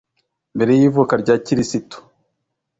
[0.55, 1.97] Mbere y’ivuka rya Kirisitu)